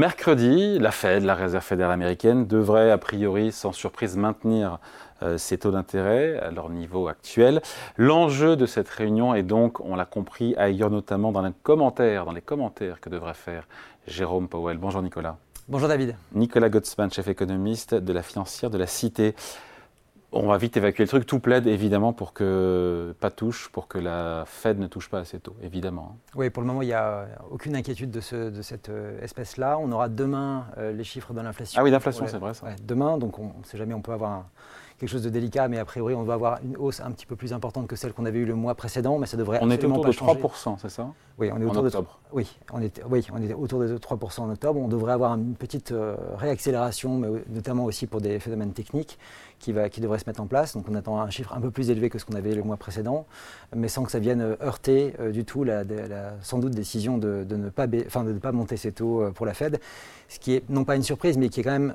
[0.00, 4.78] Mercredi, la Fed, la Réserve fédérale américaine, devrait a priori, sans surprise, maintenir
[5.22, 7.60] euh, ces taux d'intérêt à leur niveau actuel.
[7.98, 12.32] L'enjeu de cette réunion est donc, on l'a compris ailleurs notamment dans les commentaires, dans
[12.32, 13.68] les commentaires que devrait faire
[14.06, 14.78] Jérôme Powell.
[14.78, 15.36] Bonjour Nicolas.
[15.68, 16.16] Bonjour David.
[16.32, 19.34] Nicolas Gottsman, chef économiste de la financière de la Cité.
[20.32, 21.26] On va vite évacuer le truc.
[21.26, 25.40] Tout plaide évidemment pour que pas touche, pour que la Fed ne touche pas ces
[25.40, 26.14] taux, évidemment.
[26.14, 26.18] Hein.
[26.36, 29.78] Oui, pour le moment, il n'y a aucune inquiétude de, cette euh, espèce-là.
[29.78, 31.80] On aura demain euh, les chiffres de l'inflation.
[31.80, 32.68] Ah oui, l'inflation, c'est vrai ça.
[32.82, 34.46] demain, donc on ne sait jamais, on peut avoir un,
[35.00, 37.34] quelque chose de délicat, mais a priori, on va avoir une hausse un petit peu
[37.34, 39.86] plus importante que celle qu'on avait eue le mois précédent, mais ça devrait on était
[39.86, 41.08] autour de 3%, c'est ça?
[41.38, 41.90] Oui, on est autour de
[42.32, 44.78] oui, on était, oui, on était autour de 3% en octobre.
[44.78, 49.18] On devrait avoir une petite euh, réaccélération, mais notamment aussi pour des phénomènes techniques
[49.58, 50.74] qui, va, qui devraient se mettre en place.
[50.74, 52.76] Donc on attend un chiffre un peu plus élevé que ce qu'on avait le mois
[52.76, 53.26] précédent,
[53.74, 55.82] mais sans que ça vienne euh, heurter euh, du tout la,
[56.42, 59.54] sans doute décision de, ne pas, enfin, de ne pas monter ses taux pour la
[59.54, 59.80] Fed.
[60.28, 61.94] Ce qui est non pas une surprise, mais qui est quand même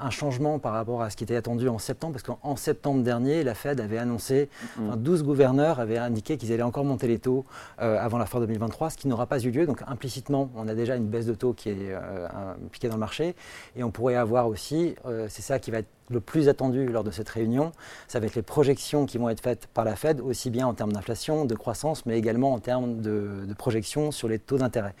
[0.00, 3.42] un changement par rapport à ce qui était attendu en septembre, parce qu'en septembre dernier,
[3.42, 7.44] la Fed avait annoncé, 12 gouverneurs avaient indiqué qu'ils allaient encore monter les taux
[7.78, 9.66] avant la fin 2023, ce qui n'aura pas eu lieu.
[9.66, 12.28] Donc implicitement, on a déjà une baisse de taux qui est euh,
[12.64, 13.34] impliquée dans le marché.
[13.76, 17.02] Et on pourrait avoir aussi, euh, c'est ça qui va être le plus attendu lors
[17.02, 17.72] de cette réunion,
[18.06, 20.72] ça va être les projections qui vont être faites par la Fed, aussi bien en
[20.72, 24.94] termes d'inflation, de croissance, mais également en termes de, projections sur les taux d'intérêt.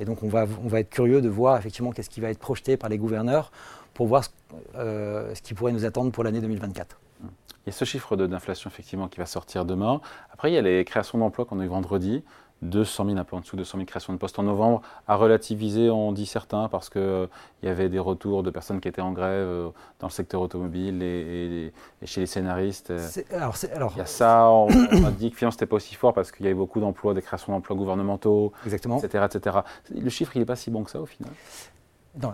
[0.00, 2.38] Et donc on va, on va être curieux de voir effectivement qu'est-ce qui va être
[2.38, 3.52] projeté par les gouverneurs
[4.00, 4.30] pour voir ce,
[4.76, 6.98] euh, ce qui pourrait nous attendre pour l'année 2024.
[7.22, 7.26] Il
[7.66, 10.00] y a ce chiffre d'inflation effectivement qui va sortir demain.
[10.32, 12.24] Après, il y a les créations d'emplois qu'on a eu vendredi.
[12.62, 15.16] 200 000, un peu en dessous de 200 000 créations de postes en novembre, à
[15.16, 17.26] relativiser, on dit certains, parce qu'il euh,
[17.62, 21.02] y avait des retours de personnes qui étaient en grève euh, dans le secteur automobile
[21.02, 21.72] et,
[22.04, 22.92] chez les scénaristes.
[23.34, 24.68] Alors, alors, il y a ça, on,
[25.04, 27.22] a dit que finalement c'était pas aussi fort parce qu'il y avait beaucoup d'emplois, des
[27.22, 28.98] créations d'emplois gouvernementaux, Exactement.
[28.98, 29.58] etc., etc.
[29.94, 31.32] Le chiffre, il n'est pas si bon que ça au final?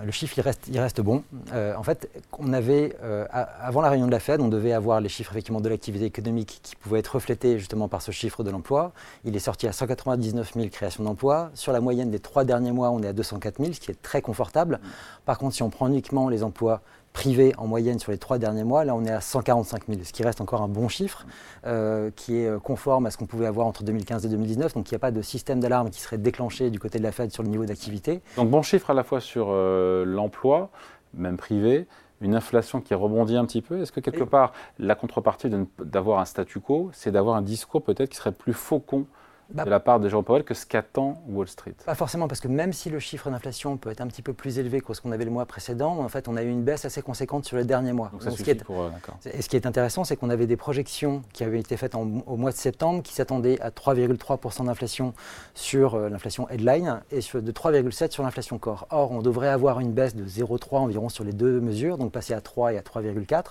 [0.05, 1.23] Le chiffre, il reste, il reste bon.
[1.53, 5.01] Euh, en fait, on avait, euh, avant la réunion de la Fed, on devait avoir
[5.01, 8.51] les chiffres effectivement de l'activité économique qui pouvaient être reflétés justement par ce chiffre de
[8.51, 8.93] l'emploi.
[9.25, 11.51] Il est sorti à 199 000 créations d'emplois.
[11.55, 14.01] Sur la moyenne des trois derniers mois, on est à 204 000, ce qui est
[14.01, 14.81] très confortable.
[15.27, 16.81] Par contre, si on prend uniquement les emplois
[17.17, 20.13] privé en moyenne sur les trois derniers mois, là on est à 145 000, ce
[20.13, 21.25] qui reste encore un bon chiffre,
[21.65, 24.75] euh, qui est euh, conforme à ce qu'on pouvait avoir entre 2015 et 2019.
[24.75, 27.13] Donc il n'y a pas de système d'alarme qui serait déclenché du côté de la
[27.13, 28.21] Fed sur le niveau d'activité.
[28.37, 30.69] Donc bon chiffre à la fois sur euh, l'emploi,
[31.15, 31.87] même privé,
[32.21, 33.81] une inflation qui rebondit un petit peu.
[33.81, 38.11] Est-ce que quelque part la contrepartie d'avoir un statu quo, c'est d'avoir un discours peut-être
[38.11, 39.07] qui serait plus faucon
[39.51, 42.41] bah, de la part de Jean Powell que ce qu'attend Wall Street Pas forcément, parce
[42.41, 45.01] que même si le chiffre d'inflation peut être un petit peu plus élevé que ce
[45.01, 47.57] qu'on avait le mois précédent, en fait, on a eu une baisse assez conséquente sur
[47.57, 48.11] les derniers mois.
[48.13, 48.91] Donc, ça ce qui est, pour,
[49.33, 52.37] et ce qui est intéressant, c'est qu'on avait des projections qui avaient été faites au
[52.37, 55.15] mois de septembre qui s'attendaient à 3,3% d'inflation
[55.55, 58.87] sur euh, l'inflation headline et de 3,7% sur l'inflation core.
[58.91, 62.35] Or, on devrait avoir une baisse de 0,3 environ sur les deux mesures, donc passer
[62.35, 63.45] à 3 et à 3,4,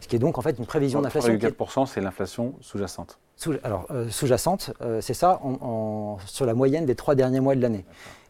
[0.00, 1.32] ce qui est donc en fait une prévision d'inflation.
[1.34, 3.18] 3,4%, c'est l'inflation sous-jacente
[3.62, 5.40] alors, euh, sous-jacente, euh, c'est ça,
[6.26, 7.84] sur la moyenne des trois derniers mois de l'année.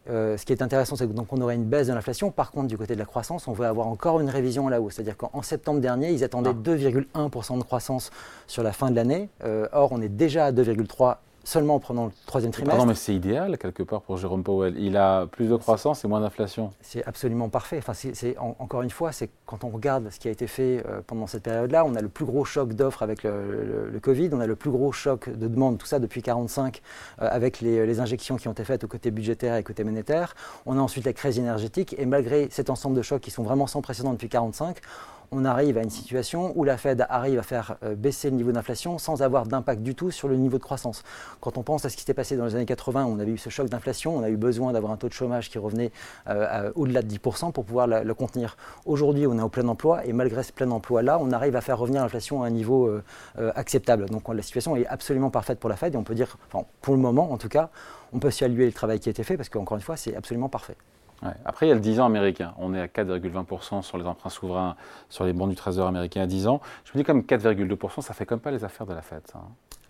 [0.09, 2.31] Euh, ce qui est intéressant, c'est qu'on aurait une baisse de l'inflation.
[2.31, 4.81] Par contre, du côté de la croissance, on va avoir encore une révision à la
[4.81, 4.95] hausse.
[4.95, 7.57] C'est-à-dire qu'en septembre dernier, ils attendaient 2,1% ah.
[7.57, 8.11] de croissance
[8.47, 9.29] sur la fin de l'année.
[9.71, 11.15] or, on est déjà à 2,3%
[11.49, 12.79] seulement en prenant le troisième trimestre.
[12.79, 14.75] Non, mais c'est idéal quelque part pour Jérôme Powell.
[14.77, 16.71] Il a plus de croissance et moins d'inflation.
[16.81, 17.79] C'est absolument parfait.
[17.79, 21.01] Enfin, c'est, encore une fois, c'est quand on regarde ce qui a été fait euh,
[21.05, 24.45] pendant cette période-là, on a le plus gros choc d'offres avec le, Covid, on a
[24.47, 26.81] le plus gros choc de demande, tout ça depuis 45,
[27.21, 30.35] euh, avec les, les, injections qui ont été faites au côté budgétaire et côté monétaire.
[30.67, 33.65] On a ensuite la crise énergétique et malgré cet ensemble de chocs qui sont vraiment
[33.65, 34.77] sans précédent depuis 45,
[35.31, 38.51] on arrive à une situation où la Fed arrive à faire euh, baisser le niveau
[38.51, 41.03] d'inflation sans avoir d'impact du tout sur le niveau de croissance.
[41.41, 43.37] Quand on pense à ce qui s'était passé dans les années 80, on avait eu
[43.37, 45.91] ce choc d'inflation, on a eu besoin d'avoir un taux de chômage qui revenait
[46.27, 48.57] euh, au-delà de 10% pour pouvoir le contenir.
[48.85, 51.77] Aujourd'hui, on est au plein emploi et malgré ce plein emploi-là, on arrive à faire
[51.77, 53.01] revenir l'inflation à un niveau euh,
[53.55, 54.09] acceptable.
[54.09, 56.37] Donc la situation est absolument parfaite pour la Fed et on peut dire,
[56.81, 57.69] pour le moment en tout cas,
[58.13, 60.49] on peut saluer le travail qui a été fait parce qu'encore une fois, c'est absolument
[60.49, 60.75] parfait.
[61.45, 62.53] Après, il y a le 10 ans américain.
[62.57, 64.75] On est à 4,20% sur les emprunts souverains,
[65.09, 66.61] sur les bons du Trésor américain à 10 ans.
[66.85, 69.21] Je me dis comme 4,2%, ça fait comme pas les affaires de la Fed.
[69.35, 69.41] Hein.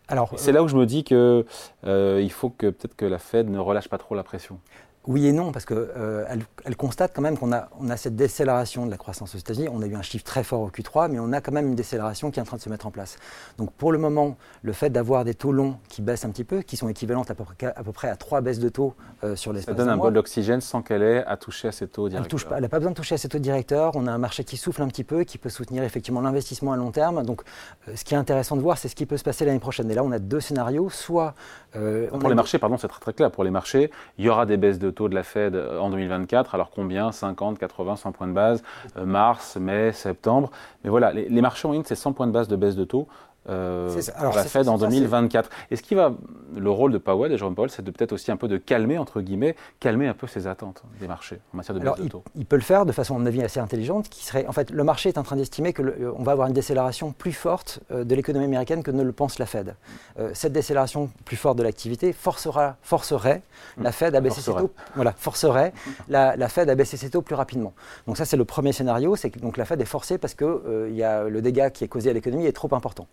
[0.10, 1.46] Alors, c'est là où je me dis qu'il
[1.86, 4.60] euh, faut que peut-être que la Fed ne relâche pas trop la pression.
[5.08, 6.26] Oui et non, parce qu'elle euh,
[6.66, 9.70] elle constate quand même qu'on a, on a cette décélération de la croissance aux États-Unis.
[9.72, 11.76] On a eu un chiffre très fort au Q3, mais on a quand même une
[11.76, 13.18] décélération qui est en train de se mettre en place.
[13.58, 16.62] Donc pour le moment, le fait d'avoir des taux longs qui baissent un petit peu,
[16.62, 19.38] qui sont équivalentes à peu près à, peu près à trois baisses de taux euh,
[19.38, 22.10] sur l'espace Ça donne un bol d'oxygène sans qu'elle ait à toucher à ces taux
[22.10, 22.40] directeurs.
[22.56, 23.94] Elle n'a pas, besoin de toucher à ces taux directeurs.
[23.96, 26.78] On a un marché qui souffle un petit peu, qui peut soutenir effectivement l'investissement à
[26.78, 27.24] long terme.
[27.24, 27.42] Donc
[27.88, 29.90] euh, ce qui est intéressant de voir, c'est ce qui peut se passer l'année prochaine.
[29.90, 30.90] Et là, on a deux scénarios.
[30.90, 31.34] Soit
[31.72, 33.32] pour les marchés, pardon, c'est très très clair.
[33.32, 36.56] Pour les marchés, il y aura des baisses de taux de la Fed en 2024.
[36.56, 37.12] Alors combien?
[37.12, 38.64] 50, 80, 100 points de base
[38.96, 40.52] Mars, mai, septembre.
[40.84, 42.86] Mais voilà, les, les marchés ont une, c'est 100 points de base de baisse de
[42.86, 43.08] taux
[43.48, 45.50] euh, la Fed en 2024.
[45.72, 46.14] Et ce qui va,
[46.56, 48.98] le rôle de Powell, de Jerome Powell, c'est de peut-être aussi un peu de calmer,
[48.98, 52.24] entre guillemets, calmer un peu ses attentes des marchés en matière de baisse de taux?
[52.36, 54.72] Il, peut le faire de façon, à mon avis, assez intelligente, qui serait, en fait,
[54.72, 58.04] le marché est en train d'estimer qu'on euh, va avoir une décélération plus forte euh,
[58.04, 59.76] de l'économie américaine que ne le pense la Fed.
[60.20, 63.42] Euh, cette décélération plus forte de l'activité forcera, forcerait
[63.78, 63.84] mmh.
[63.84, 64.72] la Fed à baisser ses taux.
[64.96, 65.74] Voilà, forcerait
[66.08, 67.74] la, la, Fed à baisser ses taux plus rapidement.
[68.08, 70.88] Donc ça, c'est le premier scénario, c'est que donc la Fed est forcée parce que
[70.90, 73.08] il y a le dégât qui est causé à l'économie est trop important.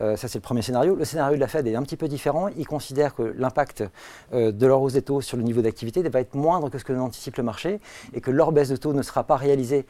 [0.00, 0.94] Euh, ça, c'est le premier scénario.
[0.94, 2.48] Le scénario de la Fed est un petit peu différent.
[2.56, 3.84] Ils considèrent que l'impact
[4.32, 6.84] euh, de leur hausse des taux sur le niveau d'activité va être moindre que ce
[6.84, 7.80] que anticipe le marché
[8.12, 9.86] et que leur baisse de taux ne sera pas réalisée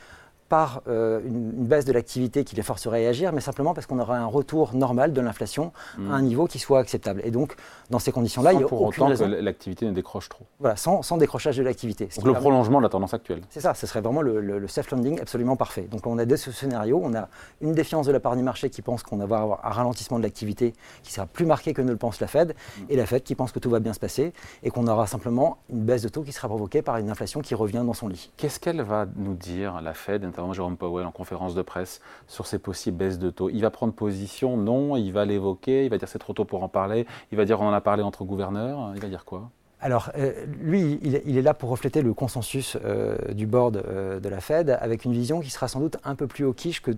[0.52, 3.98] par euh, une, baisse de l'activité qui les forcerait à agir, mais simplement parce qu'on
[3.98, 6.24] aura un retour normal de l'inflation à un hmm.
[6.26, 7.22] niveau qui soit acceptable.
[7.24, 7.56] Et donc,
[7.88, 10.44] dans ces conditions-là, il y a pour autant que l'activité ne décroche trop.
[10.60, 12.10] Voilà, sans, sans décrochage de l'activité.
[12.16, 13.40] Donc le prolongement de la tendance actuelle.
[13.48, 15.88] C'est ça, ce serait vraiment le, le, self-landing absolument parfait.
[15.90, 17.30] Donc on a deux scénarios, on a
[17.62, 20.22] une défiance de la part du marché qui pense qu'on va avoir un ralentissement de
[20.22, 22.82] l'activité qui sera plus marqué que ne le pense la Fed, hmm.
[22.90, 25.56] et la Fed qui pense que tout va bien se passer et qu'on aura simplement
[25.70, 28.30] une baisse de taux qui sera provoquée par une inflation qui revient dans son lit.
[28.36, 32.58] Qu'est-ce qu'elle va nous dire, la Fed, Jérôme Powell en conférence de presse sur ces
[32.58, 33.48] possibles baisses de taux.
[33.50, 36.62] Il va prendre position, non, il va l'évoquer, il va dire c'est trop tôt pour
[36.64, 39.50] en parler, il va dire on en a parlé entre gouverneurs, il va dire quoi?
[39.84, 44.28] Alors, euh, lui, il, est là pour refléter le consensus euh, du board euh, de
[44.28, 46.54] la Fed, avec une vision qui sera sans doute un peu plus au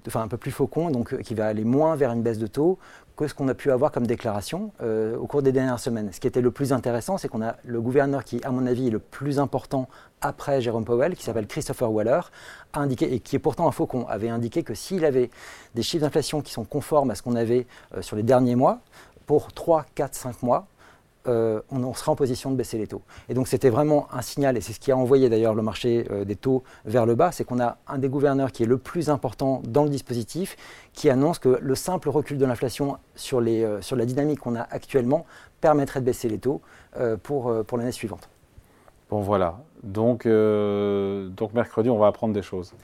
[0.06, 2.78] enfin un peu plus faucon, donc qui va aller moins vers une baisse de taux
[3.16, 6.10] que ce qu'on a pu avoir comme déclaration au cours des dernières semaines.
[6.12, 8.88] Ce qui était le plus intéressant, c'est qu'on a le gouverneur qui, à mon avis,
[8.88, 9.88] est le plus important
[10.20, 12.20] après Jérôme Powell, qui s'appelle Christopher Waller,
[12.72, 15.30] a indiqué, et qui est pourtant un faucon, avait indiqué que s'il avait
[15.76, 17.68] des chiffres d'inflation qui sont conformes à ce qu'on avait
[18.00, 18.80] sur les derniers mois,
[19.26, 20.66] pour 3, 4, 5 mois,
[21.26, 23.02] euh, on, sera en position de baisser les taux.
[23.28, 26.06] Et donc c'était vraiment un signal, et c'est ce qui a envoyé d'ailleurs le marché
[26.10, 28.78] euh, des taux vers le bas, c'est qu'on a un des gouverneurs qui est le
[28.78, 30.56] plus important dans le dispositif,
[30.92, 34.62] qui annonce que le simple recul de l'inflation sur, euh, sur la dynamique qu'on a
[34.70, 35.24] actuellement
[35.60, 36.60] permettrait de baisser les taux
[37.22, 38.28] pour, pour l'année suivante.
[39.08, 42.74] Bon voilà, donc, donc mercredi on va apprendre des choses.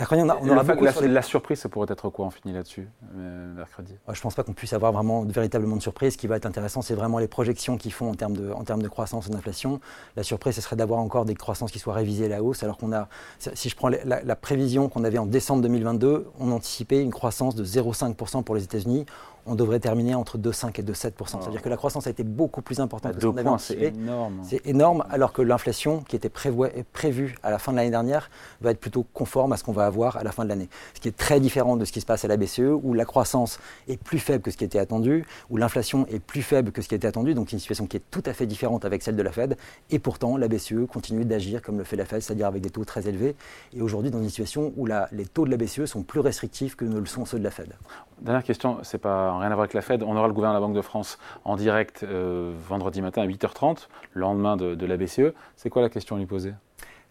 [0.00, 0.62] Mercredi, on, aura
[1.06, 2.88] la, surprise, ça pourrait être quoi On finit là-dessus,
[3.18, 3.92] euh, mercredi?
[4.08, 6.14] Je ne pense pas qu'on puisse avoir vraiment véritablement de surprise.
[6.14, 8.64] Ce qui va être intéressant, c'est vraiment les projections qu'ils font en termes, de, en
[8.64, 9.78] termes de croissance et d'inflation.
[10.16, 12.78] La surprise, ce serait d'avoir encore des croissances qui soient révisées à la hausse, alors
[12.78, 13.08] qu'on a,
[13.52, 17.54] si je prends la, la prévision qu'on avait en décembre 2022, on anticipait une croissance
[17.54, 19.04] de 0,5% pour les États-Unis
[19.46, 22.80] on devrait terminer entre 2,5 et 2,7 C'est-à-dire que la croissance a été beaucoup plus
[22.80, 23.92] importante que ce qu'on avait anticipé.
[23.92, 24.40] C'est énorme.
[24.42, 28.70] C'est énorme, alors que l'inflation qui était prévue à la fin de l'année dernière va
[28.70, 30.68] être plutôt conforme à ce qu'on va avoir à la fin de l'année.
[30.94, 33.04] Ce qui est très différent de ce qui se passe à la BCE, où la
[33.04, 33.58] croissance
[33.88, 36.88] est plus faible que ce qui était attendu, où l'inflation est plus faible que ce
[36.88, 39.22] qui était attendu, donc une situation qui est tout à fait différente avec celle de
[39.22, 39.56] la Fed.
[39.90, 42.84] Et pourtant, la BCE continue d'agir comme le fait la Fed, c'est-à-dire avec des taux
[42.84, 43.36] très élevés.
[43.72, 46.84] Et aujourd'hui, dans une situation où les taux de la BCE sont plus restrictifs que
[46.84, 47.72] ne le sont ceux de la Fed.
[48.20, 50.02] Dernière question, c'est pas rien à voir avec la Fed.
[50.02, 53.26] On aura le gouverneur de la Banque de France en direct euh, vendredi matin à
[53.26, 55.32] 8h30, le lendemain de, la BCE.
[55.56, 56.52] C'est quoi la question à lui poser?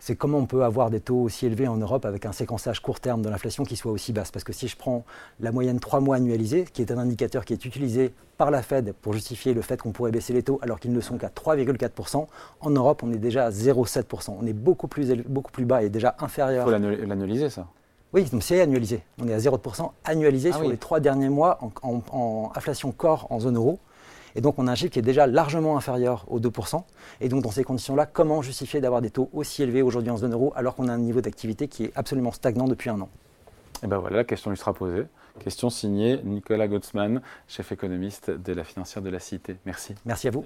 [0.02, 3.02] C'est comment on peut avoir des taux aussi élevés en Europe avec un séquençage court
[3.02, 4.32] terme de l'inflation qui soit aussi basse?
[4.32, 5.04] Parce que si je prends
[5.42, 8.94] la moyenne 3 mois annualisée, qui est un indicateur qui est utilisé par la Fed
[9.02, 12.28] pour justifier le fait qu'on pourrait baisser les taux alors qu'ils ne sont qu'à 3,4%,
[12.62, 14.36] en Europe on est déjà à 0,7%.
[14.40, 16.66] On est beaucoup plus, beaucoup plus bas et déjà inférieur.
[16.70, 17.68] Il faut l'annualiser ça
[18.14, 19.04] oui, donc c'est annualisé.
[19.22, 23.40] On est à 0% annualisé ah sur les trois derniers mois en, inflation corps en
[23.40, 23.80] zone euro.
[24.36, 26.84] Et donc on a un chiffre qui est déjà largement inférieur aux 2%.
[27.22, 30.34] Et donc dans ces conditions-là, comment justifier d'avoir des taux aussi élevés aujourd'hui en zone
[30.34, 33.10] euro alors qu'on a un niveau d'activité qui est absolument stagnant depuis un an?
[33.84, 35.06] Et bien voilà, la question lui sera posée.
[35.40, 39.58] Question signée Nicolas Gottsman, chef économiste de la financière de la Cité.
[39.66, 39.96] Merci.
[40.06, 40.44] Merci à vous.